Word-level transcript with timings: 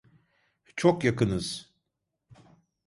Çok 0.75 1.03
yakınız. 1.03 1.73